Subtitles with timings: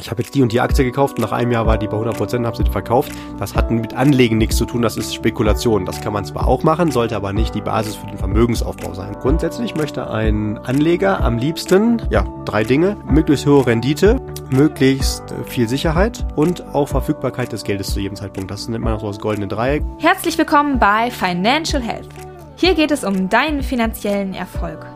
[0.00, 2.44] ich habe jetzt die und die Aktie gekauft, nach einem Jahr war die bei 100%,
[2.44, 3.12] habe sie verkauft.
[3.38, 5.84] Das hat mit Anlegen nichts zu tun, das ist Spekulation.
[5.84, 9.16] Das kann man zwar auch machen, sollte aber nicht die Basis für den Vermögensaufbau sein.
[9.20, 16.26] Grundsätzlich möchte ein Anleger am liebsten, ja, drei Dinge, möglichst hohe Rendite, möglichst viel Sicherheit
[16.34, 18.50] und auch Verfügbarkeit des Geldes zu jedem Zeitpunkt.
[18.50, 19.82] Das nennt man auch so das goldene Dreieck.
[19.98, 22.08] Herzlich willkommen bei Financial Health.
[22.56, 24.86] Hier geht es um deinen finanziellen Erfolg.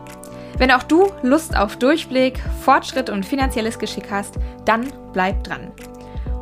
[0.57, 5.71] Wenn auch du Lust auf Durchblick, Fortschritt und finanzielles Geschick hast, dann bleib dran.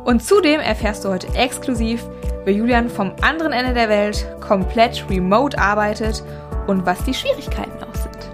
[0.04, 2.04] Und zudem erfährst du heute exklusiv,
[2.44, 6.22] wie Julian vom anderen Ende der Welt komplett remote arbeitet
[6.66, 8.30] und was die Schwierigkeiten auch sind.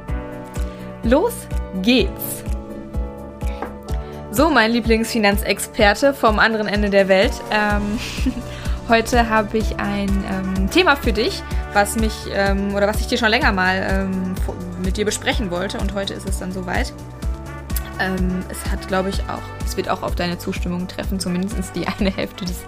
[1.05, 1.33] Los
[1.83, 2.45] geht's!
[4.33, 7.33] So, mein Lieblingsfinanzexperte vom anderen Ende der Welt.
[7.51, 7.99] Ähm,
[8.91, 13.19] heute habe ich ein ähm, Thema für dich, was mich ähm, oder was ich dir
[13.19, 14.35] schon länger mal ähm,
[14.85, 16.93] mit dir besprechen wollte und heute ist es dann soweit.
[18.01, 21.87] Ähm, es hat, glaube ich, auch, es wird auch auf deine Zustimmung treffen, zumindest die
[22.01, 22.65] eine Hälfte des,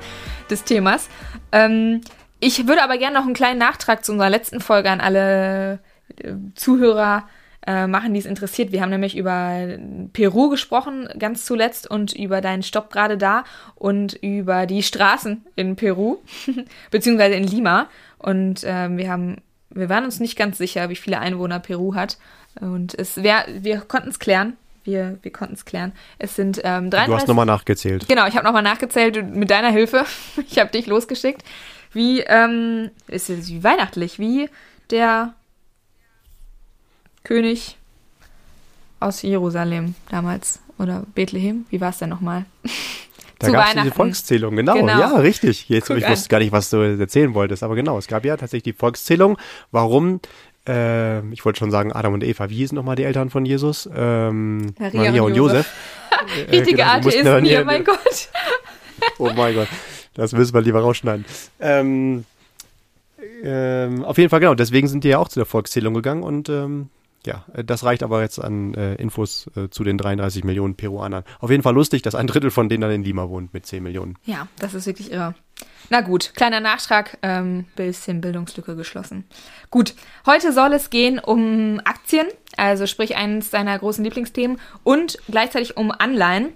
[0.48, 1.08] des Themas.
[1.50, 2.02] Ähm,
[2.38, 5.80] ich würde aber gerne noch einen kleinen Nachtrag zu unserer letzten Folge an alle
[6.18, 8.72] äh, Zuhörer äh, machen, die es interessiert.
[8.72, 9.78] Wir haben nämlich über
[10.12, 13.44] Peru gesprochen, ganz zuletzt, und über deinen Stopp gerade da
[13.76, 16.18] und über die Straßen in Peru,
[16.90, 17.88] beziehungsweise in Lima.
[18.18, 19.36] Und ähm, wir haben,
[19.70, 22.18] wir waren uns nicht ganz sicher, wie viele Einwohner Peru hat.
[22.60, 24.56] Und es wär, wir konnten es klären.
[24.84, 25.92] Wir, wir konnten es klären.
[26.18, 27.06] Es sind ähm, 33.
[27.06, 28.08] Du hast nochmal nachgezählt.
[28.08, 30.04] Genau, ich habe nochmal nachgezählt mit deiner Hilfe.
[30.50, 31.44] ich habe dich losgeschickt.
[31.92, 34.48] Wie, ähm, ist es wie weihnachtlich, wie
[34.90, 35.34] der
[37.24, 37.76] König
[39.00, 40.60] aus Jerusalem damals.
[40.78, 41.66] Oder Bethlehem.
[41.70, 42.44] Wie war es denn nochmal?
[43.38, 44.74] Da gab es diese Volkszählung, genau.
[44.74, 45.00] genau.
[45.00, 45.68] Ja, richtig.
[45.68, 48.74] Jetzt, ich wusste gar nicht, was du erzählen wolltest, aber genau, es gab ja tatsächlich
[48.74, 49.36] die Volkszählung.
[49.72, 50.20] Warum?
[50.68, 53.90] Äh, ich wollte schon sagen, Adam und Eva, wie hießen nochmal die Eltern von Jesus?
[53.92, 55.66] Ähm, Maria, Maria, und Josef.
[56.12, 56.50] Josef.
[56.52, 58.28] Richtige äh, genau, ist mir, mein Gott.
[59.18, 59.68] oh mein Gott,
[60.14, 61.24] das müssen wir lieber rausschneiden.
[61.58, 62.24] Ähm,
[63.42, 66.48] ähm, auf jeden Fall, genau, deswegen sind die ja auch zu der Volkszählung gegangen und
[66.48, 66.90] ähm,
[67.26, 71.24] ja, äh, das reicht aber jetzt an äh, Infos äh, zu den 33 Millionen Peruanern.
[71.40, 73.82] Auf jeden Fall lustig, dass ein Drittel von denen dann in Lima wohnt mit 10
[73.82, 74.16] Millionen.
[74.24, 75.34] Ja, das ist wirklich irre.
[75.90, 79.24] Na gut, kleiner Nachtrag, ähm, bisschen Bildungslücke geschlossen.
[79.70, 79.94] Gut,
[80.26, 85.90] heute soll es gehen um Aktien, also sprich eines deiner großen Lieblingsthemen und gleichzeitig um
[85.90, 86.48] Anleihen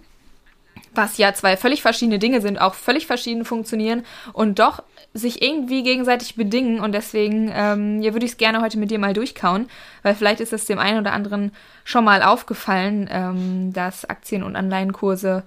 [0.97, 4.83] was ja zwei völlig verschiedene Dinge sind, auch völlig verschieden funktionieren und doch
[5.17, 6.81] sich irgendwie gegenseitig bedingen.
[6.81, 9.69] Und deswegen ähm, ja, würde ich es gerne heute mit dir mal durchkauen,
[10.03, 11.53] weil vielleicht ist es dem einen oder anderen
[11.85, 15.43] schon mal aufgefallen, ähm, dass Aktien- und Anleihenkurse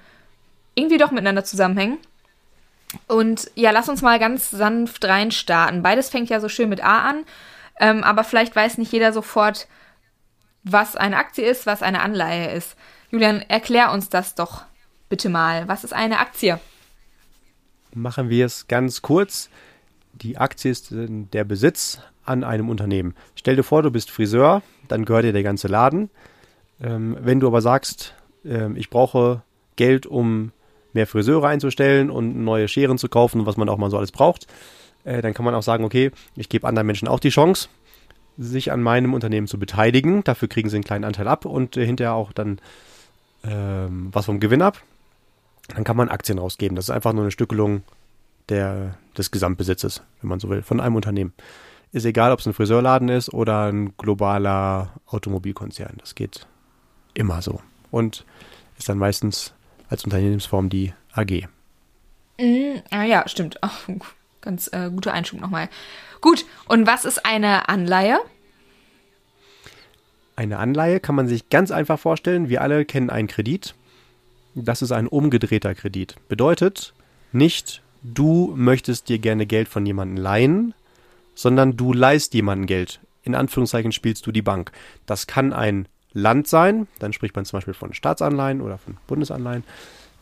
[0.76, 1.98] irgendwie doch miteinander zusammenhängen.
[3.08, 5.84] Und ja, lass uns mal ganz sanft reinstarten.
[5.84, 7.24] Beides fängt ja so schön mit A an,
[7.80, 9.68] ähm, aber vielleicht weiß nicht jeder sofort,
[10.64, 12.76] was eine Aktie ist, was eine Anleihe ist.
[13.12, 14.64] Julian, erklär uns das doch
[15.08, 15.68] bitte mal.
[15.68, 16.60] Was ist eine Aktie?
[17.94, 19.50] Machen wir es ganz kurz.
[20.14, 23.16] Die Aktie ist der Besitz an einem Unternehmen.
[23.36, 26.10] Stell dir vor, du bist Friseur, dann gehört dir der ganze Laden.
[26.82, 28.14] Ähm, wenn du aber sagst,
[28.46, 29.42] äh, ich brauche
[29.76, 30.52] Geld, um
[30.94, 34.48] mehr Friseure einzustellen und neue Scheren zu kaufen, was man auch mal so alles braucht,
[35.04, 37.70] äh, dann kann man auch sagen, okay, ich gebe anderen Menschen auch die Chance,
[38.38, 40.24] sich an meinem Unternehmen zu beteiligen.
[40.24, 42.60] Dafür kriegen sie einen kleinen Anteil ab und äh, hinterher auch dann
[43.44, 44.82] ähm, was vom Gewinn ab
[45.70, 46.76] dann kann man Aktien rausgeben.
[46.76, 47.84] Das ist einfach nur eine Stückelung
[48.50, 51.34] der, des Gesamtbesitzes, wenn man so will, von einem Unternehmen.
[51.92, 55.96] Ist egal, ob es ein Friseurladen ist oder ein globaler Automobilkonzern.
[55.98, 56.48] Das geht
[57.14, 57.62] immer so.
[57.92, 58.26] Und
[58.78, 59.54] ist dann meistens
[59.90, 61.48] als Unternehmensform die AG.
[62.40, 63.60] Mm, ah ja, stimmt.
[63.64, 63.94] Oh,
[64.42, 65.70] ganz äh, guter Einschub nochmal.
[66.22, 68.20] Gut, und was ist eine Anleihe?
[70.36, 72.50] Eine Anleihe kann man sich ganz einfach vorstellen.
[72.50, 73.76] Wir alle kennen einen Kredit
[74.56, 76.16] das ist ein umgedrehter Kredit.
[76.28, 76.94] Bedeutet
[77.32, 80.74] nicht, du möchtest dir gerne Geld von jemandem leihen,
[81.36, 83.00] sondern du leihst jemandem Geld.
[83.24, 84.72] In Anführungszeichen spielst du die Bank.
[85.06, 89.64] Das kann ein Land sein, dann spricht man zum Beispiel von Staatsanleihen oder von Bundesanleihen.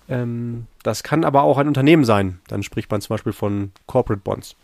[0.09, 4.21] Ähm, das kann aber auch ein Unternehmen sein, dann spricht man zum Beispiel von Corporate
[4.21, 4.55] Bonds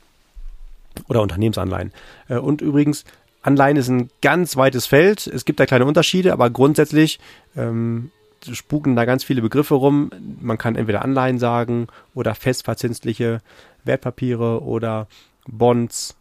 [1.08, 1.92] oder Unternehmensanleihen.
[2.28, 3.06] Äh, und übrigens,
[3.42, 5.28] Anleihen ist ein ganz weites Feld.
[5.28, 7.20] Es gibt da kleine Unterschiede, aber grundsätzlich
[7.56, 8.12] ähm,
[8.54, 10.12] spuken da ganz viele Begriffe rum.
[10.42, 13.42] Man kann entweder Anleihen sagen oder festverzinsliche
[13.84, 15.08] Wertpapiere oder
[15.48, 16.16] Bonds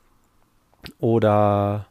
[0.99, 1.87] oder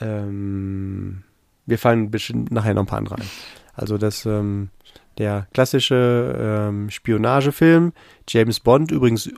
[0.00, 1.22] ähm,
[1.66, 3.30] wir fallen bestimmt nachher noch ein paar andere ein.
[3.74, 4.70] Also das ähm,
[5.18, 7.92] der klassische ähm, Spionagefilm
[8.28, 9.30] James Bond übrigens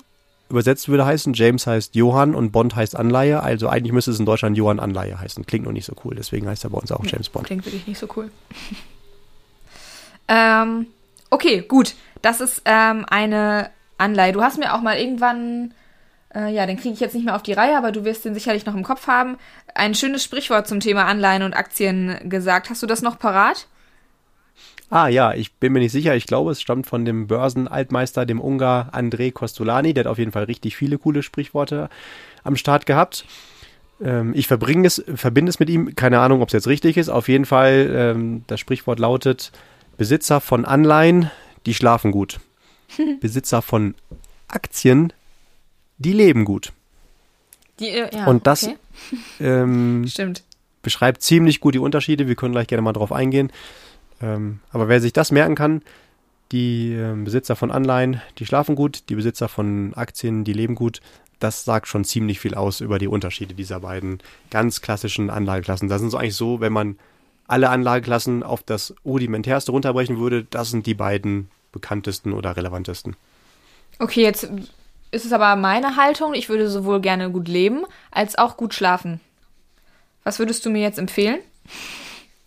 [0.48, 3.42] übersetzt würde heißen James heißt Johann und Bond heißt Anleihe.
[3.42, 5.46] Also eigentlich müsste es in Deutschland Johann Anleihe heißen.
[5.46, 7.46] Klingt noch nicht so cool, deswegen heißt er bei uns auch James Bond.
[7.46, 8.30] Klingt wirklich nicht so cool.
[10.28, 10.86] Ähm,
[11.30, 11.94] okay, gut.
[12.22, 14.32] das ist ähm, eine Anleihe.
[14.32, 15.74] Du hast mir auch mal irgendwann,
[16.34, 18.34] äh, ja, den kriege ich jetzt nicht mehr auf die Reihe, aber du wirst den
[18.34, 19.36] sicherlich noch im Kopf haben,
[19.74, 22.70] ein schönes Sprichwort zum Thema Anleihen und Aktien gesagt.
[22.70, 23.66] Hast du das noch parat?
[24.90, 26.14] Ah ja, ich bin mir nicht sicher.
[26.14, 29.92] Ich glaube, es stammt von dem Börsenaltmeister, dem Ungar André Kostolani.
[29.92, 31.88] Der hat auf jeden Fall richtig viele coole Sprichworte
[32.42, 33.24] am Start gehabt.
[34.02, 35.94] Ähm, ich verbringe es, verbinde es mit ihm.
[35.96, 37.08] Keine Ahnung, ob es jetzt richtig ist.
[37.08, 39.52] Auf jeden Fall, ähm, das Sprichwort lautet:
[39.96, 41.30] Besitzer von Anleihen,
[41.66, 42.40] die schlafen gut.
[43.20, 43.94] Besitzer von
[44.48, 45.12] Aktien,
[45.98, 46.72] die leben gut.
[47.80, 48.76] Die, äh, ja, Und das okay.
[49.40, 50.04] ähm,
[50.82, 52.28] beschreibt ziemlich gut die Unterschiede.
[52.28, 53.50] Wir können gleich gerne mal drauf eingehen.
[54.20, 55.82] Ähm, aber wer sich das merken kann,
[56.52, 61.00] die ähm, Besitzer von Anleihen, die schlafen gut, die Besitzer von Aktien, die leben gut,
[61.40, 64.18] das sagt schon ziemlich viel aus über die Unterschiede dieser beiden
[64.50, 65.88] ganz klassischen Anlageklassen.
[65.88, 66.96] Das sind so eigentlich so, wenn man
[67.46, 73.16] alle Anlageklassen auf das rudimentärste runterbrechen würde, das sind die beiden bekanntesten oder relevantesten.
[73.98, 74.48] Okay, jetzt
[75.10, 76.34] ist es aber meine Haltung.
[76.34, 79.20] Ich würde sowohl gerne gut leben als auch gut schlafen.
[80.24, 81.40] Was würdest du mir jetzt empfehlen?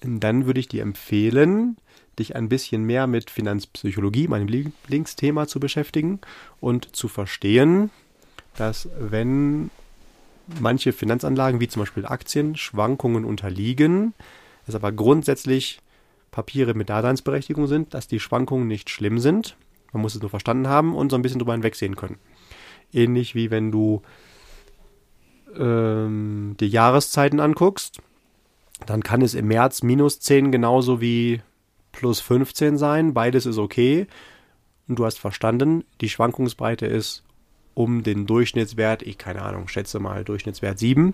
[0.01, 1.77] Dann würde ich dir empfehlen,
[2.19, 6.19] dich ein bisschen mehr mit Finanzpsychologie, meinem Lieblingsthema, zu beschäftigen
[6.59, 7.91] und zu verstehen,
[8.55, 9.69] dass wenn
[10.59, 14.13] manche Finanzanlagen, wie zum Beispiel Aktien, Schwankungen unterliegen,
[14.67, 15.79] es aber grundsätzlich
[16.31, 19.55] Papiere mit Daseinsberechtigung sind, dass die Schwankungen nicht schlimm sind.
[19.93, 22.17] Man muss es nur verstanden haben und so ein bisschen drüber hinwegsehen können.
[22.93, 24.01] Ähnlich wie wenn du
[25.57, 27.99] ähm, die Jahreszeiten anguckst,
[28.85, 31.41] dann kann es im März minus 10 genauso wie
[31.91, 33.13] plus 15 sein.
[33.13, 34.07] Beides ist okay.
[34.87, 37.23] Und du hast verstanden, die Schwankungsbreite ist
[37.73, 41.13] um den Durchschnittswert, ich keine Ahnung, schätze mal Durchschnittswert 7.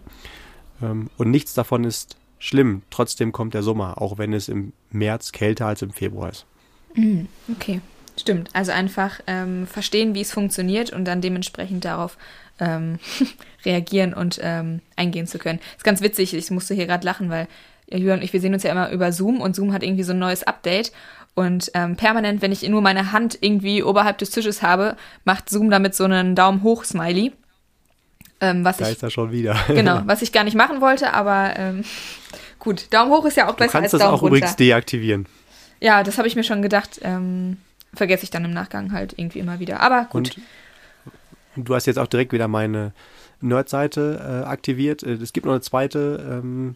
[0.82, 2.82] Ähm, und nichts davon ist schlimm.
[2.90, 6.46] Trotzdem kommt der Sommer, auch wenn es im März kälter als im Februar ist.
[6.94, 7.80] Mm, Okay,
[8.20, 8.50] stimmt.
[8.54, 12.18] Also einfach ähm, verstehen, wie es funktioniert und dann dementsprechend darauf
[12.60, 13.00] ähm,
[13.66, 15.60] reagieren und ähm, eingehen zu können.
[15.78, 17.48] ist ganz witzig, ich musste hier gerade lachen, weil
[17.90, 20.14] Julian und ich, wir sehen uns ja immer über Zoom und Zoom hat irgendwie so
[20.14, 20.92] ein neues Update
[21.36, 25.70] und ähm, permanent, wenn ich nur meine Hand irgendwie oberhalb des Tisches habe, macht Zoom
[25.70, 27.32] damit so einen Daumen hoch Smiley.
[28.44, 29.56] Ähm, was Da ich ist er schon wieder.
[29.68, 31.84] genau, was ich gar nicht machen wollte, aber ähm,
[32.60, 34.36] gut, Daumen hoch ist ja auch Du besser als kannst das Daumen auch runter.
[34.38, 35.26] übrigens deaktivieren.
[35.80, 37.00] Ja, das habe ich mir schon gedacht.
[37.04, 37.58] Ähm,
[37.94, 39.80] vergesse ich dann im Nachgang halt irgendwie immer wieder.
[39.82, 40.36] Aber gut.
[41.56, 42.94] Und du hast jetzt auch direkt wieder meine
[43.42, 45.04] Nerd-Seite äh, aktiviert.
[45.04, 46.76] Äh, Es gibt noch eine zweite ähm,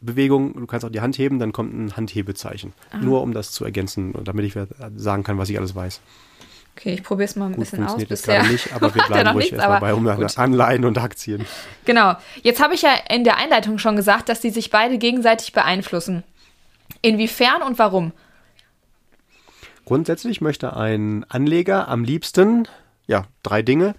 [0.00, 0.54] Bewegung.
[0.54, 2.72] Du kannst auch die Hand heben, dann kommt ein Handhebezeichen.
[2.92, 2.98] Ah.
[2.98, 4.54] Nur um das zu ergänzen, und damit ich
[4.96, 6.00] sagen kann, was ich alles weiß.
[6.76, 8.02] Okay, ich probiere es mal ein Gut, bisschen aus.
[8.04, 10.38] Bisher gerade nicht, aber wir bleiben ruhig nichts, erstmal bei um gut.
[10.38, 11.46] Anleihen und Aktien.
[11.84, 12.16] Genau.
[12.42, 16.24] Jetzt habe ich ja in der Einleitung schon gesagt, dass die sich beide gegenseitig beeinflussen.
[17.02, 18.12] Inwiefern und warum?
[19.84, 22.68] Grundsätzlich möchte ein Anleger am liebsten,
[23.06, 23.94] ja, drei Dinge,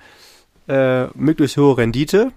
[0.67, 2.31] äh, möglichst hohe Rendite,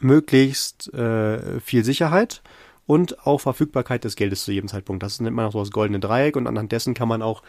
[0.00, 2.42] möglichst äh, viel Sicherheit
[2.86, 5.02] und auch Verfügbarkeit des Geldes zu jedem Zeitpunkt.
[5.02, 7.42] Das nennt man auch so das goldene Dreieck und anhand dessen kann man auch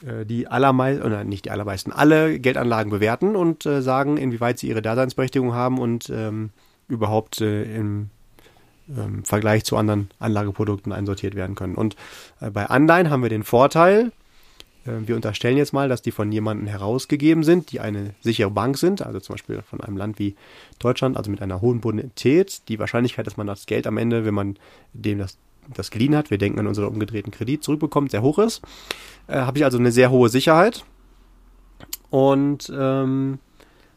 [0.00, 4.82] die allermeisten, oder nicht die allermeisten, alle Geldanlagen bewerten und äh, sagen, inwieweit sie ihre
[4.82, 6.50] Daseinsberechtigung haben und ähm,
[6.86, 8.10] überhaupt äh, im
[8.88, 11.74] ähm, Vergleich zu anderen Anlageprodukten einsortiert werden können.
[11.74, 11.96] Und
[12.40, 14.12] äh, bei Anleihen haben wir den Vorteil,
[14.86, 18.78] äh, wir unterstellen jetzt mal, dass die von jemandem herausgegeben sind, die eine sichere Bank
[18.78, 20.36] sind, also zum Beispiel von einem Land wie
[20.78, 22.68] Deutschland, also mit einer hohen Bonität.
[22.68, 24.56] Die Wahrscheinlichkeit, dass man das Geld am Ende, wenn man
[24.92, 25.36] dem das,
[25.74, 28.62] das geliehen hat, wir denken an unseren umgedrehten Kredit, zurückbekommt, sehr hoch ist.
[29.26, 30.84] Äh, Habe ich also eine sehr hohe Sicherheit
[32.10, 33.38] und ähm,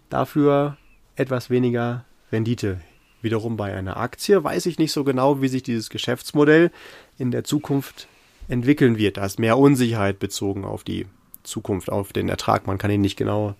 [0.10, 0.78] dafür
[1.16, 2.82] etwas weniger Rendite.
[3.22, 6.72] Wiederum bei einer Aktie weiß ich nicht so genau, wie sich dieses Geschäftsmodell
[7.18, 8.08] in der Zukunft
[8.48, 9.18] entwickeln wird.
[9.18, 11.06] Da ist mehr Unsicherheit bezogen auf die
[11.44, 12.66] Zukunft, auf den Ertrag.
[12.68, 13.56] Man kann ihn nicht genau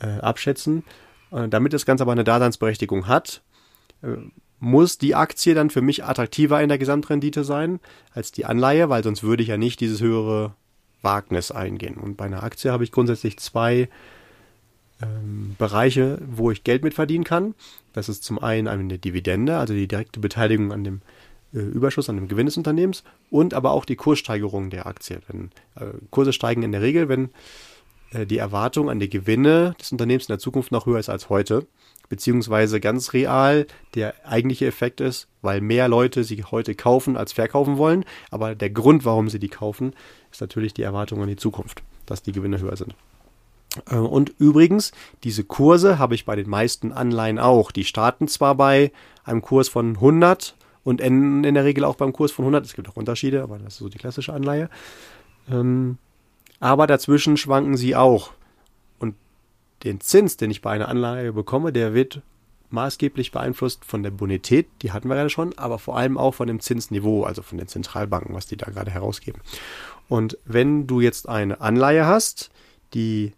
[0.00, 0.82] äh, abschätzen.
[1.30, 3.42] Äh, damit das Ganze aber eine Daseinsberechtigung hat,
[4.02, 4.16] äh,
[4.62, 7.80] muss die Aktie dann für mich attraktiver in der Gesamtrendite sein
[8.14, 10.54] als die Anleihe, weil sonst würde ich ja nicht dieses höhere
[11.02, 11.96] Wagnis eingehen.
[11.96, 13.88] Und bei einer Aktie habe ich grundsätzlich zwei
[15.02, 17.56] ähm, Bereiche, wo ich Geld mit verdienen kann.
[17.92, 21.02] Das ist zum einen eine Dividende, also die direkte Beteiligung an dem
[21.52, 25.18] äh, Überschuss, an dem Gewinn des Unternehmens und aber auch die Kurssteigerung der Aktie.
[25.26, 27.30] Wenn, äh, Kurse steigen in der Regel, wenn
[28.12, 31.66] die Erwartung an die Gewinne des Unternehmens in der Zukunft noch höher ist als heute.
[32.08, 37.78] Beziehungsweise ganz real der eigentliche Effekt ist, weil mehr Leute sie heute kaufen als verkaufen
[37.78, 38.04] wollen.
[38.30, 39.94] Aber der Grund, warum sie die kaufen,
[40.30, 42.94] ist natürlich die Erwartung an die Zukunft, dass die Gewinne höher sind.
[43.90, 44.92] Äh, Und übrigens,
[45.24, 47.70] diese Kurse habe ich bei den meisten Anleihen auch.
[47.72, 48.92] Die starten zwar bei
[49.24, 50.54] einem Kurs von 100
[50.84, 52.66] und enden in der Regel auch beim Kurs von 100.
[52.66, 54.68] Es gibt auch Unterschiede, aber das ist so die klassische Anleihe.
[56.62, 58.30] Aber dazwischen schwanken sie auch.
[59.00, 59.16] Und
[59.82, 62.22] den Zins, den ich bei einer Anlage bekomme, der wird
[62.70, 66.46] maßgeblich beeinflusst von der Bonität, die hatten wir gerade schon, aber vor allem auch von
[66.46, 69.40] dem Zinsniveau, also von den Zentralbanken, was die da gerade herausgeben.
[70.08, 72.52] Und wenn du jetzt eine Anleihe hast,
[72.94, 73.32] die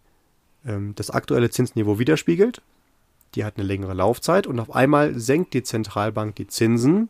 [0.63, 2.61] ähm, das aktuelle Zinsniveau widerspiegelt,
[3.33, 7.09] die hat eine längere Laufzeit und auf einmal senkt die Zentralbank die Zinsen,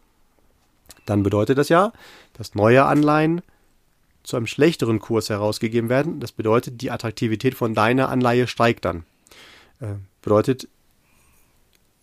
[1.05, 1.91] dann bedeutet das ja,
[2.31, 3.41] dass neue Anleihen
[4.25, 6.19] zu einem schlechteren Kurs herausgegeben werden.
[6.19, 9.05] Das bedeutet, die Attraktivität von deiner Anleihe steigt dann.
[9.79, 10.67] Äh, bedeutet,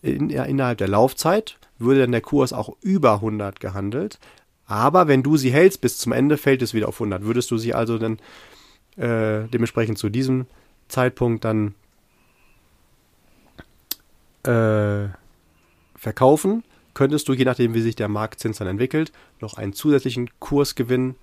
[0.02, 4.18] in, innerhalb der Laufzeit würde dann der Kurs auch über 100 gehandelt.
[4.66, 7.22] Aber wenn du sie hältst bis zum Ende, fällt es wieder auf 100.
[7.24, 8.18] Würdest du sie also dann
[8.96, 10.46] äh, dementsprechend zu diesem
[10.88, 11.74] Zeitpunkt dann
[14.44, 15.08] äh,
[15.96, 16.64] verkaufen,
[16.94, 21.16] könntest du, je nachdem wie sich der Marktzins dann entwickelt, noch einen zusätzlichen Kursgewinn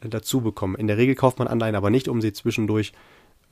[0.00, 0.76] dazu bekommen.
[0.76, 2.92] In der Regel kauft man Anleihen aber nicht, um sie zwischendurch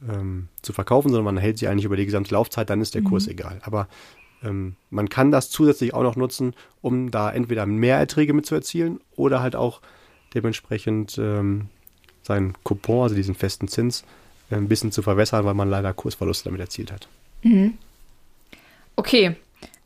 [0.09, 3.03] ähm, zu verkaufen, sondern man hält sie eigentlich über die gesamte Laufzeit, dann ist der
[3.03, 3.07] mhm.
[3.07, 3.61] Kurs egal.
[3.63, 3.89] Aber
[4.43, 8.55] ähm, man kann das zusätzlich auch noch nutzen, um da entweder mehr Erträge mit zu
[8.55, 9.81] erzielen oder halt auch
[10.35, 11.69] dementsprechend ähm,
[12.23, 14.05] seinen Coupon, also diesen festen Zins,
[14.51, 17.09] äh, ein bisschen zu verwässern, weil man leider Kursverluste damit erzielt hat.
[17.43, 17.79] Mhm.
[18.97, 19.37] Okay.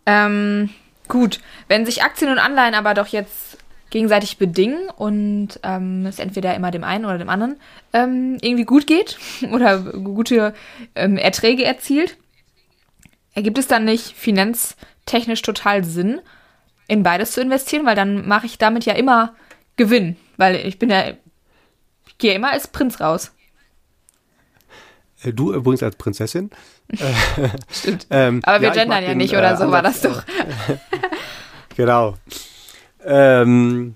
[0.07, 0.71] Ähm,
[1.09, 1.41] gut.
[1.69, 3.59] Wenn sich Aktien und Anleihen aber doch jetzt
[3.91, 7.57] gegenseitig bedingen und ähm, es entweder immer dem einen oder dem anderen
[7.93, 9.19] ähm, irgendwie gut geht
[9.53, 10.55] oder gute
[10.95, 12.17] ähm, Erträge erzielt,
[13.35, 16.21] ergibt es dann nicht finanztechnisch total Sinn,
[16.89, 19.35] in beides zu investieren, weil dann mache ich damit ja immer
[19.77, 21.11] Gewinn, weil ich bin ja,
[22.07, 23.33] ich gehe immer als Prinz raus.
[25.23, 26.51] Äh, du übrigens als Prinzessin.
[27.71, 28.07] Stimmt.
[28.11, 30.23] ähm, Aber wir ja, gendern ja nicht oder äh, so war das doch.
[31.77, 32.17] genau.
[33.05, 33.95] Ähm,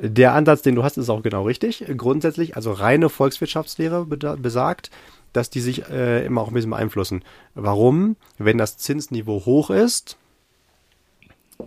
[0.00, 1.84] der Ansatz, den du hast, ist auch genau richtig.
[1.96, 4.90] Grundsätzlich, also reine Volkswirtschaftslehre besagt,
[5.32, 7.22] dass die sich äh, immer auch ein bisschen beeinflussen.
[7.54, 8.16] Warum?
[8.38, 10.16] Wenn das Zinsniveau hoch ist,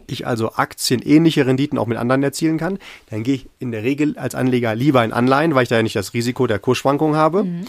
[0.07, 4.17] ich also aktienähnliche Renditen auch mit anderen erzielen kann, dann gehe ich in der Regel
[4.17, 7.43] als Anleger lieber in Anleihen, weil ich da ja nicht das Risiko der Kursschwankung habe.
[7.43, 7.65] Mhm.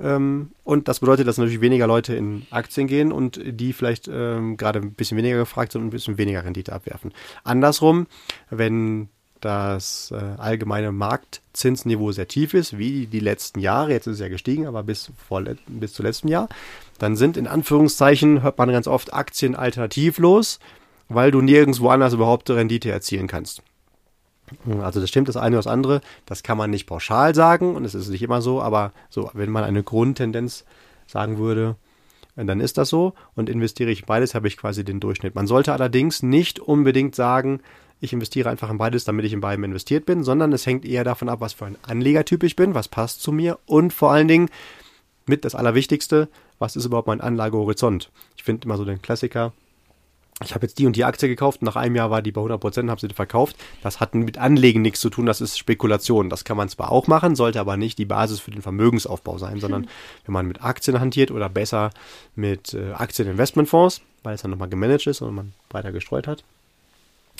[0.00, 4.56] Ähm, und das bedeutet, dass natürlich weniger Leute in Aktien gehen und die vielleicht ähm,
[4.56, 7.12] gerade ein bisschen weniger gefragt sind und ein bisschen weniger Rendite abwerfen.
[7.44, 8.06] Andersrum,
[8.50, 9.08] wenn
[9.40, 14.28] das äh, allgemeine Marktzinsniveau sehr tief ist, wie die letzten Jahre, jetzt ist es ja
[14.28, 15.10] gestiegen, aber bis,
[15.66, 16.48] bis zu letztem Jahr,
[16.98, 20.60] dann sind in Anführungszeichen, hört man ganz oft, Aktien alternativlos,
[21.08, 23.62] weil du nirgendwo anders überhaupt Rendite erzielen kannst.
[24.82, 27.84] Also das stimmt das eine oder das andere, das kann man nicht pauschal sagen und
[27.84, 30.64] es ist nicht immer so, aber so, wenn man eine Grundtendenz
[31.06, 31.76] sagen würde,
[32.36, 35.34] dann ist das so und investiere ich beides, habe ich quasi den Durchschnitt.
[35.34, 37.60] Man sollte allerdings nicht unbedingt sagen,
[38.00, 41.04] ich investiere einfach in beides, damit ich in beidem investiert bin, sondern es hängt eher
[41.04, 44.28] davon ab, was für ein Anlegertyp ich bin, was passt zu mir und vor allen
[44.28, 44.48] Dingen
[45.26, 46.28] mit das Allerwichtigste,
[46.58, 48.10] was ist überhaupt mein Anlagehorizont.
[48.36, 49.52] Ich finde immer so den Klassiker,
[50.44, 52.88] ich habe jetzt die und die Aktie gekauft, nach einem Jahr war die bei 100%,
[52.88, 53.56] habe sie verkauft.
[53.82, 56.30] Das hat mit Anlegen nichts zu tun, das ist Spekulation.
[56.30, 59.60] Das kann man zwar auch machen, sollte aber nicht die Basis für den Vermögensaufbau sein,
[59.60, 59.88] sondern
[60.26, 61.90] wenn man mit Aktien hantiert oder besser
[62.34, 66.44] mit äh, Aktieninvestmentfonds, weil es dann nochmal gemanagt ist und man weiter gestreut hat,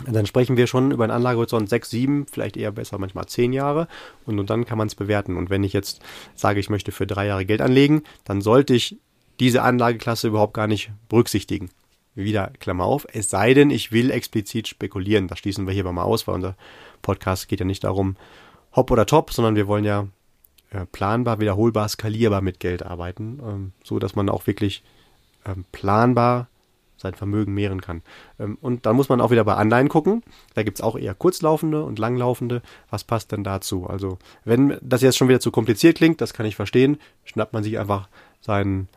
[0.06, 3.88] dann sprechen wir schon über einen Anlagehorizont 6, 7, vielleicht eher besser manchmal 10 Jahre
[4.26, 5.36] und, und dann kann man es bewerten.
[5.36, 6.00] Und wenn ich jetzt
[6.34, 8.96] sage, ich möchte für drei Jahre Geld anlegen, dann sollte ich
[9.38, 11.70] diese Anlageklasse überhaupt gar nicht berücksichtigen
[12.14, 15.28] wieder Klammer auf, es sei denn, ich will explizit spekulieren.
[15.28, 16.56] Das schließen wir hier mal aus, weil unser
[17.00, 18.16] Podcast geht ja nicht darum,
[18.74, 20.08] hopp oder top, sondern wir wollen ja
[20.70, 24.82] äh, planbar, wiederholbar, skalierbar mit Geld arbeiten, ähm, so dass man auch wirklich
[25.44, 26.48] ähm, planbar
[26.96, 28.02] sein Vermögen mehren kann.
[28.38, 30.22] Ähm, und dann muss man auch wieder bei Anleihen gucken.
[30.54, 32.62] Da gibt es auch eher kurzlaufende und langlaufende.
[32.88, 33.86] Was passt denn dazu?
[33.86, 37.64] Also, wenn das jetzt schon wieder zu kompliziert klingt, das kann ich verstehen, schnappt man
[37.64, 38.08] sich einfach
[38.40, 38.88] seinen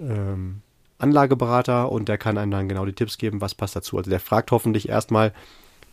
[0.00, 0.62] ähm,
[1.00, 3.98] Anlageberater und der kann einem dann genau die Tipps geben, was passt dazu.
[3.98, 5.32] Also der fragt hoffentlich erstmal,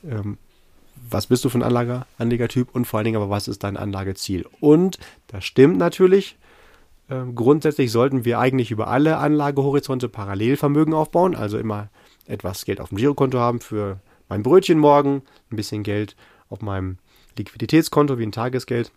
[0.08, 0.38] ähm,
[1.10, 3.78] was bist du für ein Anlager, Anlegertyp und vor allen Dingen aber, was ist dein
[3.78, 4.46] Anlageziel?
[4.60, 6.38] Und das stimmt natürlich.
[7.10, 11.90] Ähm, grundsätzlich sollten wir eigentlich über alle Anlagehorizonte Parallelvermögen aufbauen, also immer
[12.26, 16.16] etwas Geld auf dem Girokonto haben für mein Brötchen morgen, ein bisschen Geld
[16.50, 16.98] auf meinem
[17.38, 18.92] Liquiditätskonto wie ein Tagesgeld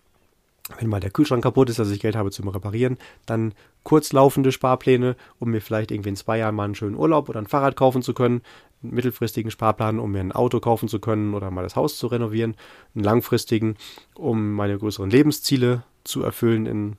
[0.78, 5.16] wenn mal der Kühlschrank kaputt ist, dass ich Geld habe zum Reparieren, dann kurzlaufende Sparpläne,
[5.38, 8.02] um mir vielleicht irgendwie in zwei Jahren mal einen schönen Urlaub oder ein Fahrrad kaufen
[8.02, 8.42] zu können,
[8.82, 12.06] einen mittelfristigen Sparplan, um mir ein Auto kaufen zu können oder mal das Haus zu
[12.06, 12.56] renovieren,
[12.94, 13.76] einen langfristigen,
[14.14, 16.96] um meine größeren Lebensziele zu erfüllen in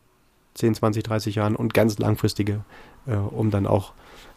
[0.54, 2.64] 10, 20, 30 Jahren und ganz langfristige,
[3.08, 3.94] äh, um dann auch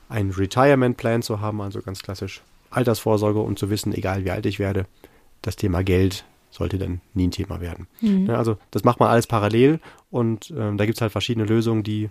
[0.08, 4.46] einen Retirement Plan zu haben, also ganz klassisch Altersvorsorge und zu wissen, egal wie alt
[4.46, 4.86] ich werde,
[5.42, 7.88] das Thema Geld sollte dann nie ein Thema werden.
[8.00, 8.26] Mhm.
[8.26, 9.80] Ja, also das macht man alles parallel
[10.10, 12.10] und ähm, da gibt es halt verschiedene Lösungen, die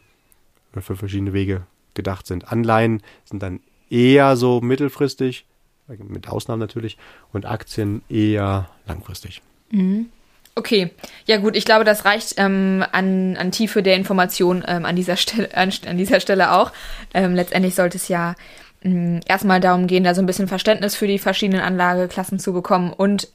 [0.77, 2.51] für verschiedene Wege gedacht sind.
[2.51, 5.45] Anleihen sind dann eher so mittelfristig,
[5.88, 6.97] mit Ausnahmen natürlich,
[7.31, 9.41] und Aktien eher langfristig.
[9.69, 10.07] Mhm.
[10.55, 10.91] Okay,
[11.25, 15.15] ja gut, ich glaube, das reicht ähm, an, an Tiefe der Information ähm, an, dieser
[15.15, 16.71] Stelle, an, an dieser Stelle auch.
[17.13, 18.35] Ähm, letztendlich sollte es ja
[18.83, 22.93] mh, erstmal darum gehen, da so ein bisschen Verständnis für die verschiedenen Anlageklassen zu bekommen
[22.93, 23.29] und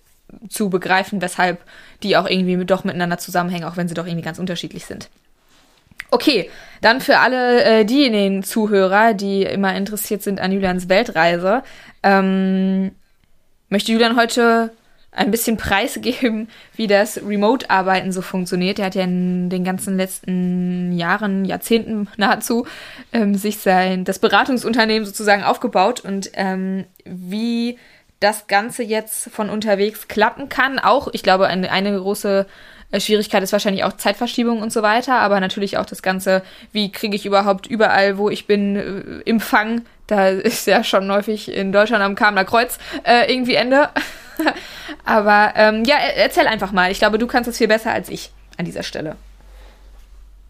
[0.49, 1.61] zu begreifen, weshalb
[2.03, 5.09] die auch irgendwie doch miteinander zusammenhängen, auch wenn sie doch irgendwie ganz unterschiedlich sind.
[6.11, 11.63] Okay, dann für alle äh, diejenigen Zuhörer, die immer interessiert sind an Julians Weltreise,
[12.03, 12.93] ähm,
[13.69, 14.71] möchte Julian heute
[15.13, 18.79] ein bisschen preisgeben, wie das Remote-Arbeiten so funktioniert.
[18.79, 22.67] Er hat ja in den ganzen letzten Jahren, Jahrzehnten nahezu,
[23.13, 27.79] ähm, sich sein, das Beratungsunternehmen sozusagen aufgebaut und ähm, wie
[28.21, 30.79] das Ganze jetzt von unterwegs klappen kann.
[30.79, 32.47] Auch, ich glaube, eine, eine große
[32.91, 36.91] äh, Schwierigkeit ist wahrscheinlich auch Zeitverschiebung und so weiter, aber natürlich auch das Ganze, wie
[36.91, 38.77] kriege ich überhaupt überall, wo ich bin,
[39.25, 39.83] äh, Empfang.
[40.07, 43.91] Da ist ja schon häufig in Deutschland am Kamener Kreuz äh, irgendwie Ende.
[45.05, 46.91] aber ähm, ja, erzähl einfach mal.
[46.91, 49.17] Ich glaube, du kannst es viel besser als ich an dieser Stelle.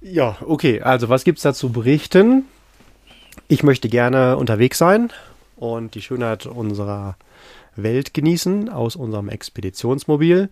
[0.00, 0.80] Ja, okay.
[0.80, 2.44] Also, was gibt es da zu berichten?
[3.48, 5.10] Ich möchte gerne unterwegs sein
[5.56, 7.16] und die Schönheit unserer
[7.82, 10.50] Welt genießen aus unserem Expeditionsmobil.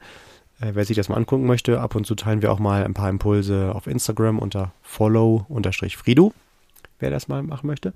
[0.61, 2.95] Äh, wer sich das mal angucken möchte, ab und zu teilen wir auch mal ein
[2.95, 6.33] paar Impulse auf Instagram unter follow-fridu,
[6.99, 7.93] wer das mal machen möchte.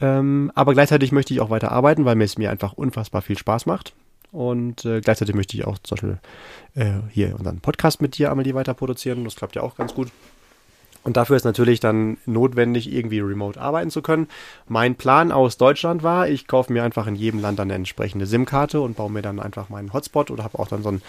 [0.00, 3.38] Ähm, aber gleichzeitig möchte ich auch weiter arbeiten, weil mir es mir einfach unfassbar viel
[3.38, 3.94] Spaß macht.
[4.32, 6.18] Und äh, gleichzeitig möchte ich auch zum Beispiel
[6.74, 9.22] äh, hier unseren Podcast mit dir, Amelie, weiter produzieren.
[9.22, 10.10] Das klappt ja auch ganz gut.
[11.04, 14.26] Und dafür ist natürlich dann notwendig, irgendwie remote arbeiten zu können.
[14.66, 18.80] Mein Plan aus Deutschland war, ich kaufe mir einfach in jedem Land eine entsprechende SIM-Karte
[18.80, 21.02] und baue mir dann einfach meinen Hotspot oder habe auch dann so einen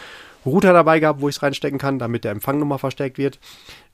[0.45, 3.39] Router dabei gehabt, wo ich es reinstecken kann, damit der Empfang nochmal verstärkt wird.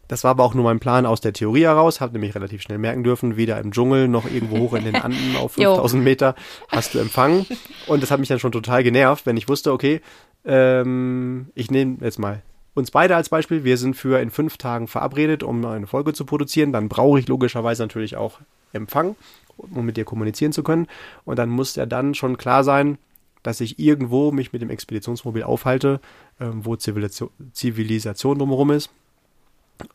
[0.07, 2.79] Das war aber auch nur mein Plan aus der Theorie heraus, habe nämlich relativ schnell
[2.79, 6.35] merken dürfen, weder im Dschungel noch irgendwo hoch in den Anden auf 5000 Meter
[6.67, 7.45] hast du Empfang.
[7.87, 10.01] Und das hat mich dann schon total genervt, wenn ich wusste, okay,
[10.43, 12.41] ähm, ich nehme jetzt mal
[12.73, 13.63] uns beide als Beispiel.
[13.63, 16.71] Wir sind für in fünf Tagen verabredet, um eine Folge zu produzieren.
[16.71, 18.39] Dann brauche ich logischerweise natürlich auch
[18.73, 19.15] Empfang,
[19.57, 20.87] um mit dir kommunizieren zu können.
[21.25, 22.97] Und dann muss ja dann schon klar sein,
[23.43, 25.99] dass ich irgendwo mich mit dem Expeditionsmobil aufhalte,
[26.39, 28.89] ähm, wo Zivilisation, Zivilisation drumherum ist.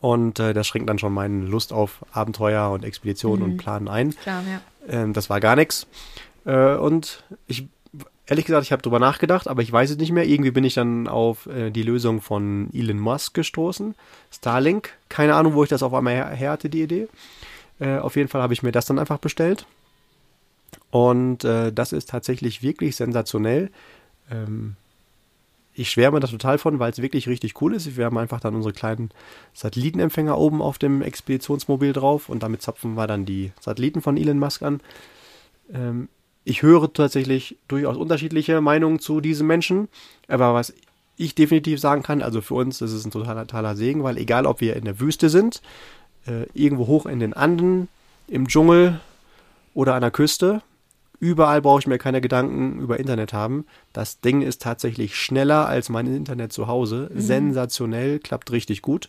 [0.01, 3.53] Und äh, das schränkt dann schon meine Lust auf Abenteuer und Expeditionen mhm.
[3.53, 4.17] und Planen ein.
[4.17, 4.61] Klar, ja.
[4.89, 5.87] ähm, das war gar nichts.
[6.45, 7.69] Äh, und ich
[8.27, 10.27] ehrlich gesagt, ich habe drüber nachgedacht, aber ich weiß es nicht mehr.
[10.27, 13.95] Irgendwie bin ich dann auf äh, die Lösung von Elon Musk gestoßen.
[14.31, 14.91] Starlink.
[15.09, 17.09] Keine Ahnung, wo ich das auf einmal her, hatte, die Idee.
[17.79, 19.67] Äh, auf jeden Fall habe ich mir das dann einfach bestellt.
[20.91, 23.71] Und äh, das ist tatsächlich wirklich sensationell.
[24.31, 24.77] Ähm,
[25.79, 27.97] ich schwärme da total von, weil es wirklich richtig cool ist.
[27.97, 29.11] Wir haben einfach dann unsere kleinen
[29.53, 34.39] Satellitenempfänger oben auf dem Expeditionsmobil drauf und damit zapfen wir dann die Satelliten von Elon
[34.39, 34.81] Musk an.
[35.73, 36.09] Ähm,
[36.47, 39.89] ich höre tatsächlich durchaus unterschiedliche Meinungen zu diesen Menschen,
[40.29, 40.73] aber was
[41.17, 44.47] ich definitiv sagen kann, also für uns ist es ein totaler, totaler Segen, weil egal
[44.47, 45.61] ob wir in der Wüste sind,
[46.27, 47.89] äh, irgendwo hoch in den Anden,
[48.29, 49.01] im Dschungel
[49.75, 50.63] oder an der Küste,
[51.19, 53.67] überall brauche ich mir keine Gedanken über Internet haben.
[53.93, 57.11] Das Ding ist tatsächlich schneller als mein Internet zu Hause.
[57.13, 57.21] Mhm.
[57.21, 59.09] Sensationell, klappt richtig gut.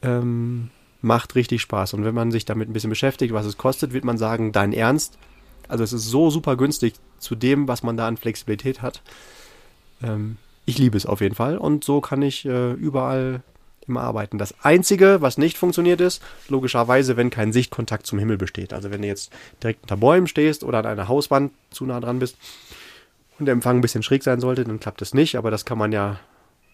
[0.00, 0.70] Ähm,
[1.02, 1.92] macht richtig Spaß.
[1.92, 4.72] Und wenn man sich damit ein bisschen beschäftigt, was es kostet, wird man sagen, dein
[4.72, 5.18] Ernst,
[5.68, 9.02] also es ist so super günstig zu dem, was man da an Flexibilität hat.
[10.02, 13.42] Ähm, ich liebe es auf jeden Fall und so kann ich äh, überall
[13.88, 14.38] immer arbeiten.
[14.38, 18.72] Das Einzige, was nicht funktioniert ist, logischerweise, wenn kein Sichtkontakt zum Himmel besteht.
[18.72, 19.30] Also wenn du jetzt
[19.62, 22.36] direkt unter Bäumen stehst oder an einer Hauswand zu nah dran bist
[23.38, 25.36] und der Empfang ein bisschen schräg sein sollte, dann klappt es nicht.
[25.36, 26.18] Aber das kann man ja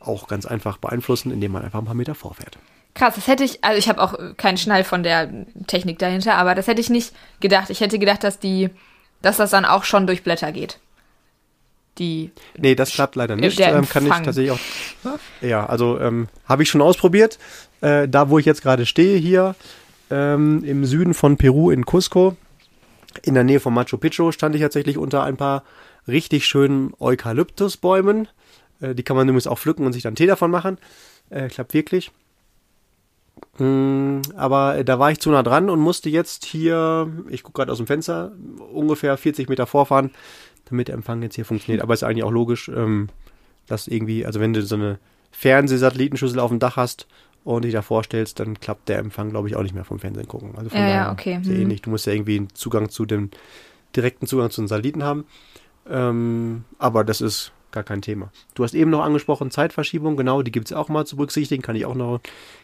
[0.06, 2.58] auch ganz einfach beeinflussen, indem man einfach ein paar Meter vorfährt.
[2.94, 5.30] Krass, das hätte ich, also ich habe auch keinen Schnall von der
[5.66, 7.70] Technik dahinter, aber das hätte ich nicht gedacht.
[7.70, 8.68] Ich hätte gedacht, dass die,
[9.22, 10.78] dass das dann auch schon durch Blätter geht.
[11.98, 12.30] Die.
[12.56, 13.60] Nee, das klappt leider nicht.
[13.60, 14.58] Ähm, kann ich tatsächlich auch.
[15.40, 17.38] Ja, also ähm, habe ich schon ausprobiert.
[17.80, 19.54] Äh, da, wo ich jetzt gerade stehe, hier
[20.10, 22.36] ähm, im Süden von Peru in Cusco,
[23.22, 25.64] in der Nähe von Machu Picchu, stand ich tatsächlich unter ein paar
[26.08, 28.28] richtig schönen Eukalyptusbäumen.
[28.82, 30.78] Äh, die kann man übrigens auch pflücken und sich dann Tee davon machen.
[31.30, 32.10] Äh, klappt wirklich.
[33.58, 37.56] Mm, aber äh, da war ich zu nah dran und musste jetzt hier, ich gucke
[37.56, 38.32] gerade aus dem Fenster,
[38.72, 40.10] ungefähr 40 Meter vorfahren,
[40.66, 41.82] damit der Empfang jetzt hier funktioniert.
[41.82, 43.08] Aber ist eigentlich auch logisch, ähm,
[43.66, 44.98] dass irgendwie, also wenn du so eine
[45.30, 47.06] Fernsehsatellitenschüssel auf dem Dach hast
[47.44, 50.28] und dich da vorstellst, dann klappt der Empfang, glaube ich, auch nicht mehr vom Fernsehen
[50.28, 50.54] gucken.
[50.56, 51.40] Also von ja, ja, okay.
[51.42, 51.62] sehr hm.
[51.62, 51.82] ähnlich.
[51.82, 53.30] Du musst ja irgendwie einen Zugang zu dem,
[53.96, 55.24] direkten Zugang zu den Satelliten haben.
[55.88, 58.30] Ähm, aber das ist gar kein Thema.
[58.54, 61.76] Du hast eben noch angesprochen, Zeitverschiebung, genau, die gibt es auch mal zu berücksichtigen, kann
[61.76, 62.20] ich auch noch eine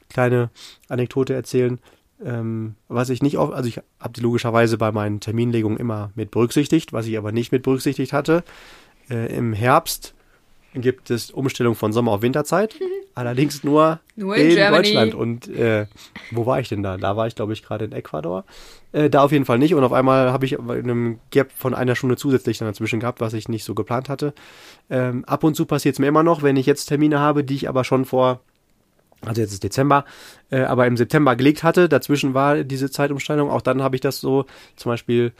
[0.09, 0.51] kleine
[0.88, 1.79] Anekdote erzählen.
[2.25, 6.31] Ähm, was ich nicht auch, also ich habe die logischerweise bei meinen Terminlegungen immer mit
[6.31, 8.42] berücksichtigt, was ich aber nicht mit berücksichtigt hatte.
[9.09, 10.14] Äh, Im Herbst
[10.75, 12.75] gibt es Umstellung von Sommer auf Winterzeit,
[13.19, 14.83] allerdings nur, Nur in Germany.
[14.85, 15.15] Deutschland.
[15.15, 15.87] Und äh,
[16.31, 16.97] wo war ich denn da?
[16.97, 18.45] Da war ich, glaube ich, gerade in Ecuador.
[18.93, 19.75] Äh, da auf jeden Fall nicht.
[19.75, 23.21] Und auf einmal habe ich in einem Gap von einer Stunde zusätzlich dann dazwischen gehabt,
[23.21, 24.35] was ich nicht so geplant hatte.
[24.89, 27.57] Ähm, ab und zu passiert es mir immer noch, wenn ich jetzt Termine habe, die
[27.57, 28.41] ich aber schon vor
[29.27, 30.05] also jetzt ist Dezember,
[30.51, 31.89] äh, aber im September gelegt hatte.
[31.89, 33.51] Dazwischen war diese Zeitumstellung.
[33.51, 35.33] Auch dann habe ich das so, zum Beispiel,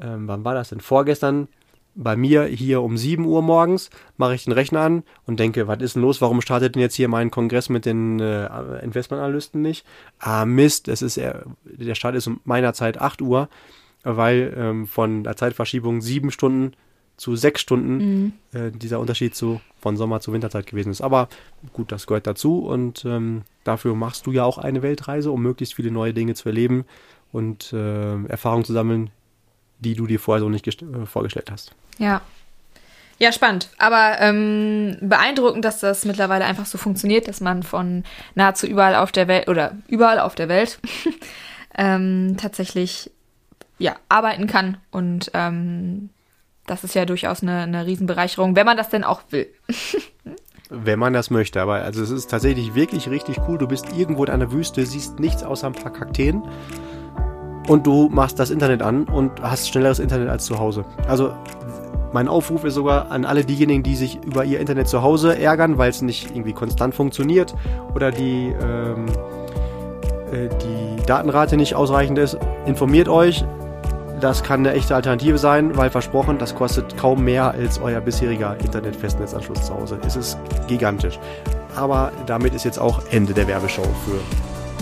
[0.00, 0.78] ähm, wann war das denn?
[0.78, 1.48] Vorgestern
[1.94, 5.80] bei mir hier um 7 Uhr morgens mache ich den Rechner an und denke, was
[5.80, 6.20] ist denn los?
[6.20, 8.46] Warum startet denn jetzt hier mein Kongress mit den äh,
[8.82, 9.86] Investmentanalysten nicht?
[10.18, 13.48] Ah, Mist, es ist eher, der Start ist um meiner Zeit 8 Uhr,
[14.02, 16.72] weil ähm, von der Zeitverschiebung sieben Stunden
[17.16, 21.00] zu sechs Stunden äh, dieser Unterschied zu von Sommer zu Winterzeit gewesen ist.
[21.00, 21.28] Aber
[21.72, 25.74] gut, das gehört dazu und ähm, dafür machst du ja auch eine Weltreise, um möglichst
[25.74, 26.84] viele neue Dinge zu erleben
[27.32, 29.10] und äh, Erfahrungen zu sammeln,
[29.78, 31.72] die du dir vorher so nicht äh, vorgestellt hast.
[31.98, 32.20] Ja.
[33.18, 33.68] Ja, spannend.
[33.78, 38.02] Aber ähm, beeindruckend, dass das mittlerweile einfach so funktioniert, dass man von
[38.34, 40.80] nahezu überall auf der Welt oder überall auf der Welt
[41.78, 43.10] ähm, tatsächlich
[43.78, 44.78] ja, arbeiten kann.
[44.90, 46.10] Und ähm,
[46.66, 49.48] das ist ja durchaus eine, eine Riesenbereicherung, wenn man das denn auch will.
[50.70, 53.58] Wenn man das möchte, aber also es ist tatsächlich wirklich richtig cool.
[53.58, 56.42] Du bist irgendwo in einer Wüste, siehst nichts außer ein paar Kakteen
[57.68, 60.84] und du machst das Internet an und hast schnelleres Internet als zu Hause.
[61.08, 61.32] Also
[62.12, 65.78] mein Aufruf ist sogar an alle diejenigen, die sich über ihr Internet zu Hause ärgern,
[65.78, 67.54] weil es nicht irgendwie konstant funktioniert
[67.92, 69.06] oder die, ähm,
[70.30, 72.38] äh, die Datenrate nicht ausreichend ist.
[72.66, 73.44] Informiert euch.
[74.20, 78.56] Das kann eine echte Alternative sein, weil versprochen, das kostet kaum mehr als euer bisheriger
[78.60, 79.98] Internet-Festnetzanschluss zu Hause.
[80.06, 81.18] Es ist gigantisch.
[81.74, 84.20] Aber damit ist jetzt auch Ende der Werbeshow für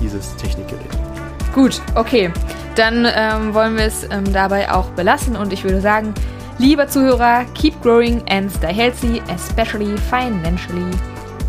[0.02, 1.11] dieses Technikgerät.
[1.54, 2.30] Gut, okay.
[2.74, 6.14] Dann ähm, wollen wir es ähm, dabei auch belassen und ich würde sagen,
[6.58, 10.90] lieber Zuhörer, keep growing and stay healthy, especially financially.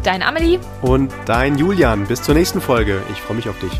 [0.03, 0.59] Dein Amelie.
[0.81, 2.05] Und dein Julian.
[2.05, 3.01] Bis zur nächsten Folge.
[3.11, 3.79] Ich freue mich auf dich.